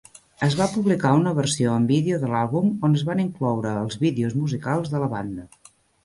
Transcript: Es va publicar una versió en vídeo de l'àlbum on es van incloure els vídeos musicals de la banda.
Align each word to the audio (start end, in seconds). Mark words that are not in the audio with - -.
Es 0.45 0.53
va 0.59 0.65
publicar 0.75 1.09
una 1.17 1.33
versió 1.39 1.73
en 1.79 1.83
vídeo 1.91 2.17
de 2.23 2.31
l'àlbum 2.31 2.71
on 2.89 2.95
es 2.99 3.03
van 3.09 3.21
incloure 3.23 3.73
els 3.83 3.99
vídeos 4.05 4.33
musicals 4.39 4.89
de 4.95 5.03
la 5.05 5.11
banda. 5.13 5.47